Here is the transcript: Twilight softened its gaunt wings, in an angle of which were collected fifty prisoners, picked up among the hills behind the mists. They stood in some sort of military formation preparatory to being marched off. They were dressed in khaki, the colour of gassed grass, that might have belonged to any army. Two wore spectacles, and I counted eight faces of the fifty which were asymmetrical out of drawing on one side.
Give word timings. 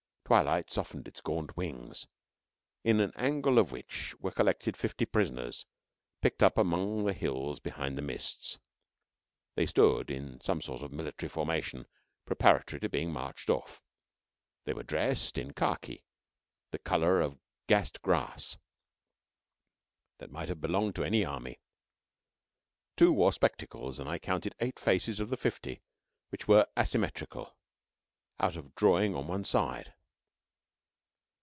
Twilight 0.31 0.69
softened 0.71 1.09
its 1.09 1.19
gaunt 1.19 1.57
wings, 1.57 2.07
in 2.85 3.01
an 3.01 3.11
angle 3.17 3.59
of 3.59 3.73
which 3.73 4.15
were 4.17 4.31
collected 4.31 4.77
fifty 4.77 5.05
prisoners, 5.05 5.65
picked 6.21 6.41
up 6.41 6.57
among 6.57 7.03
the 7.03 7.11
hills 7.11 7.59
behind 7.59 7.97
the 7.97 8.01
mists. 8.01 8.57
They 9.55 9.65
stood 9.65 10.09
in 10.09 10.39
some 10.39 10.61
sort 10.61 10.83
of 10.83 10.93
military 10.93 11.27
formation 11.29 11.85
preparatory 12.23 12.79
to 12.79 12.87
being 12.87 13.11
marched 13.11 13.49
off. 13.49 13.81
They 14.63 14.71
were 14.71 14.83
dressed 14.83 15.37
in 15.37 15.51
khaki, 15.51 16.05
the 16.69 16.79
colour 16.79 17.19
of 17.19 17.37
gassed 17.67 18.01
grass, 18.01 18.55
that 20.19 20.31
might 20.31 20.47
have 20.47 20.61
belonged 20.61 20.95
to 20.95 21.03
any 21.03 21.25
army. 21.25 21.59
Two 22.95 23.11
wore 23.11 23.33
spectacles, 23.33 23.99
and 23.99 24.07
I 24.07 24.17
counted 24.17 24.55
eight 24.61 24.79
faces 24.79 25.19
of 25.19 25.29
the 25.29 25.35
fifty 25.35 25.81
which 26.29 26.47
were 26.47 26.67
asymmetrical 26.79 27.53
out 28.39 28.55
of 28.55 28.75
drawing 28.75 29.13
on 29.13 29.27
one 29.27 29.43
side. 29.43 29.93